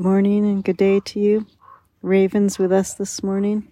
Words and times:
morning 0.00 0.46
and 0.46 0.64
good 0.64 0.78
day 0.78 0.98
to 0.98 1.20
you. 1.20 1.46
Ravens 2.00 2.58
with 2.58 2.72
us 2.72 2.94
this 2.94 3.22
morning. 3.22 3.68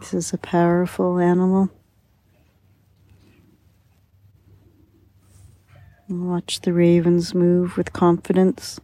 This 0.00 0.12
is 0.12 0.32
a 0.32 0.38
powerful 0.38 1.20
animal. 1.20 1.70
Watch 6.08 6.62
the 6.62 6.72
ravens 6.72 7.32
move 7.32 7.76
with 7.76 7.92
confidence. 7.92 8.80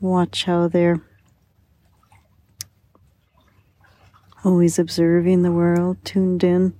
Watch 0.00 0.44
how 0.44 0.68
they're 0.68 1.00
always 4.44 4.78
observing 4.78 5.42
the 5.42 5.50
world, 5.50 5.96
tuned 6.04 6.44
in, 6.44 6.74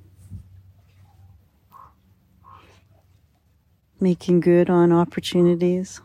making 3.98 4.40
good 4.40 4.68
on 4.68 4.92
opportunities, 4.92 6.00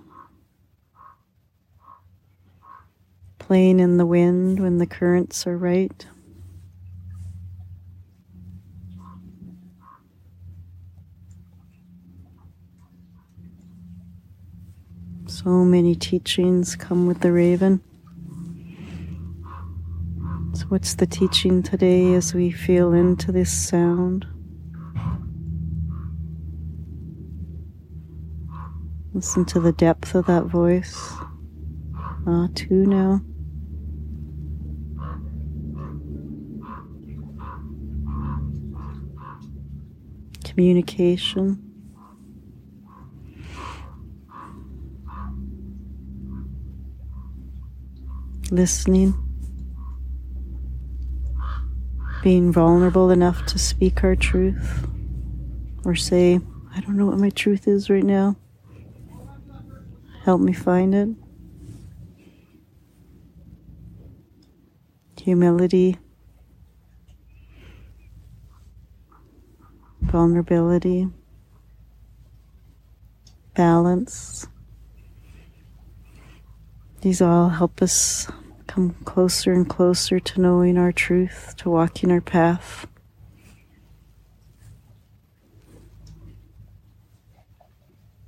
playing 3.39 3.79
in 3.79 3.97
the 3.97 4.05
wind 4.05 4.61
when 4.61 4.77
the 4.77 4.87
currents 4.87 5.45
are 5.45 5.57
right. 5.57 6.07
So 15.31 15.63
many 15.63 15.95
teachings 15.95 16.75
come 16.75 17.07
with 17.07 17.21
the 17.21 17.31
raven. 17.31 17.79
So, 20.53 20.65
what's 20.67 20.93
the 20.93 21.07
teaching 21.07 21.63
today 21.63 22.13
as 22.15 22.33
we 22.33 22.51
feel 22.51 22.91
into 22.91 23.31
this 23.31 23.49
sound? 23.49 24.25
Listen 29.13 29.45
to 29.45 29.61
the 29.61 29.71
depth 29.71 30.15
of 30.15 30.25
that 30.25 30.47
voice. 30.47 31.13
Ah, 32.27 32.49
two 32.53 32.85
now. 32.85 33.21
Communication. 40.43 41.70
Listening, 48.51 49.13
being 52.21 52.51
vulnerable 52.51 53.09
enough 53.09 53.45
to 53.47 53.57
speak 53.57 54.03
our 54.03 54.15
truth 54.15 54.85
or 55.85 55.95
say, 55.95 56.39
I 56.75 56.81
don't 56.81 56.97
know 56.97 57.05
what 57.05 57.17
my 57.17 57.29
truth 57.29 57.67
is 57.67 57.89
right 57.89 58.03
now. 58.03 58.35
Help 60.23 60.41
me 60.41 60.53
find 60.53 60.93
it. 60.93 61.09
Humility, 65.23 65.97
vulnerability, 70.01 71.07
balance. 73.55 74.47
These 77.01 77.21
all 77.21 77.49
help 77.49 77.81
us 77.81 78.27
come 78.71 78.95
closer 79.03 79.51
and 79.51 79.67
closer 79.67 80.17
to 80.17 80.39
knowing 80.39 80.77
our 80.77 80.93
truth, 80.93 81.53
to 81.57 81.69
walking 81.69 82.09
our 82.09 82.21
path. 82.21 82.87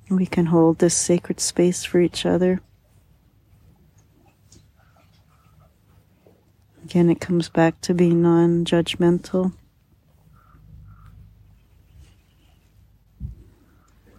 We 0.09 0.25
can 0.25 0.47
hold 0.47 0.79
this 0.79 0.95
sacred 0.95 1.39
space 1.39 1.85
for 1.85 2.01
each 2.01 2.25
other. 2.25 2.59
Again, 6.83 7.09
it 7.09 7.21
comes 7.21 7.47
back 7.47 7.79
to 7.79 7.93
being 7.93 8.21
non 8.21 8.65
judgmental. 8.65 9.53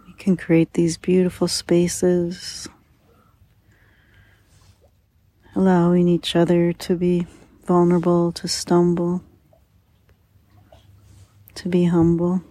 We 0.07 0.13
can 0.17 0.35
create 0.35 0.73
these 0.73 0.97
beautiful 0.97 1.47
spaces 1.47 2.67
allowing 5.55 6.07
each 6.07 6.35
other 6.35 6.73
to 6.73 6.95
be 6.95 7.25
vulnerable, 7.65 8.31
to 8.33 8.47
stumble, 8.47 9.23
to 11.55 11.69
be 11.69 11.85
humble, 11.85 12.43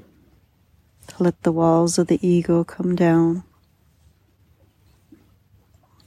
to 1.06 1.22
let 1.22 1.42
the 1.42 1.52
walls 1.52 1.98
of 1.98 2.06
the 2.06 2.26
ego 2.26 2.64
come 2.64 2.96
down, 2.96 3.44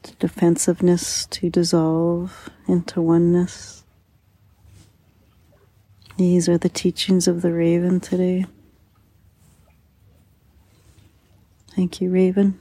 to 0.01 0.15
defensiveness 0.15 1.25
to 1.27 1.49
dissolve 1.49 2.49
into 2.67 3.01
oneness. 3.01 3.83
These 6.17 6.49
are 6.49 6.57
the 6.57 6.69
teachings 6.69 7.27
of 7.27 7.43
the 7.43 7.53
raven 7.53 7.99
today. 7.99 8.45
Thank 11.75 12.01
you, 12.01 12.09
Raven. 12.09 12.59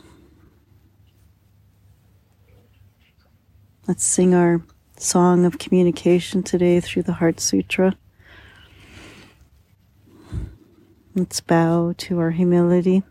Let's 3.89 4.03
sing 4.03 4.35
our 4.35 4.63
song 4.97 5.45
of 5.45 5.61
communication 5.61 6.43
today 6.43 6.81
through 6.81 7.05
the 7.05 7.13
Heart 7.13 7.39
Sutra. 7.39 7.97
Let's 11.15 11.41
bow 11.41 11.95
to 11.99 12.19
our 12.19 12.33
humility. 12.33 13.05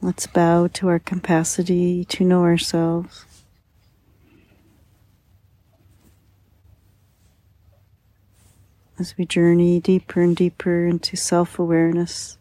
Let's 0.00 0.28
bow 0.28 0.68
to 0.68 0.86
our 0.86 1.00
capacity 1.00 2.04
to 2.04 2.24
know 2.24 2.42
ourselves. 2.42 3.24
As 8.96 9.18
we 9.18 9.26
journey 9.26 9.80
deeper 9.80 10.20
and 10.20 10.36
deeper 10.36 10.86
into 10.86 11.16
self 11.16 11.58
awareness 11.58 12.38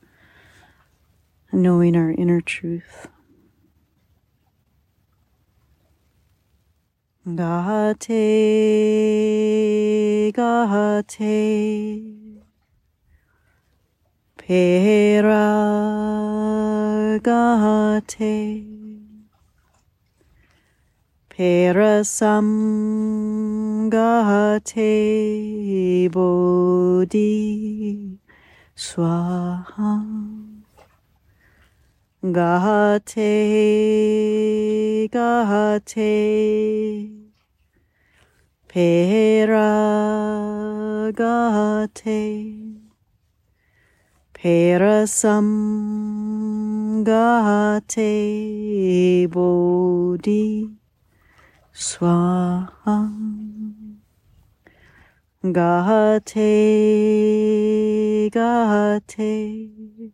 and 1.51 1.63
knowing 1.63 1.95
our 1.95 2.11
inner 2.11 2.41
truth. 2.41 3.07
Gate, 7.23 8.07
gate, 10.33 12.41
pera 14.35 15.45
gate, 17.21 18.57
perasam 21.29 22.49
gate, 23.91 26.09
bodhi 26.09 28.17
swaha. 28.75 30.40
Gate, 32.23 33.15
gate, 35.09 35.95
Pera 38.67 39.71
gate, 41.17 42.77
Perasam 44.35 45.47
gate, 47.03 49.27
Bodhi 49.27 50.69
Swaha. 51.73 53.09
Gate, 55.41 56.35
gate, 58.31 60.13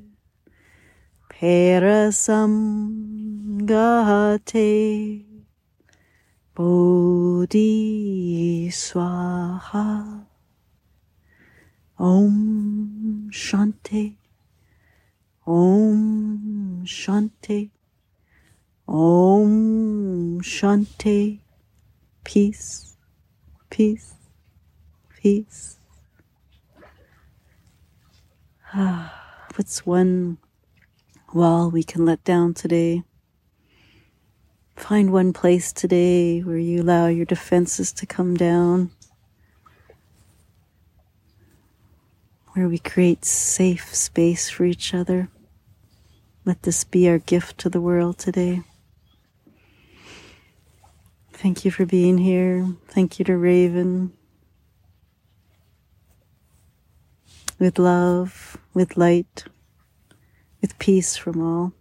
Pera 1.41 2.11
gate, 2.11 3.65
Gahate 3.65 5.25
Bodhi 6.53 7.65
Swaha 8.69 10.23
Om 11.97 13.29
Shanti 13.31 14.17
Om 15.47 16.83
Shanti 16.85 17.71
Om 18.87 20.41
Shanti 20.41 21.39
Peace 22.23 22.97
Peace 23.71 24.13
Peace. 25.19 25.79
Ah, 28.75 29.47
What's 29.55 29.83
one 29.87 30.37
wall 31.33 31.69
we 31.69 31.83
can 31.83 32.05
let 32.05 32.23
down 32.23 32.53
today? 32.53 33.03
Find 34.75 35.11
one 35.11 35.33
place 35.33 35.71
today 35.71 36.39
where 36.39 36.57
you 36.57 36.81
allow 36.81 37.07
your 37.07 37.25
defenses 37.25 37.93
to 37.93 38.05
come 38.05 38.35
down, 38.35 38.91
where 42.53 42.67
we 42.67 42.79
create 42.79 43.23
safe 43.23 43.93
space 43.93 44.49
for 44.49 44.65
each 44.65 44.93
other. 44.93 45.29
Let 46.45 46.63
this 46.63 46.83
be 46.83 47.07
our 47.07 47.19
gift 47.19 47.59
to 47.59 47.69
the 47.69 47.81
world 47.81 48.17
today. 48.17 48.63
Thank 51.33 51.63
you 51.65 51.71
for 51.71 51.85
being 51.85 52.17
here. 52.17 52.67
Thank 52.87 53.19
you 53.19 53.25
to 53.25 53.37
Raven. 53.37 54.13
With 57.59 57.77
love, 57.77 58.57
with 58.73 58.97
light, 58.97 59.45
with 60.61 60.77
peace 60.79 61.17
from 61.17 61.41
all. 61.41 61.73